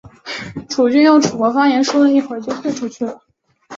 [0.67, 3.21] 楚军用楚国方言说了一会就退出去了。